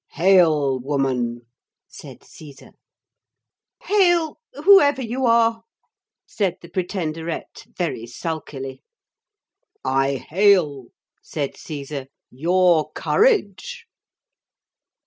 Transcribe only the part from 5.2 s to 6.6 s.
are!' said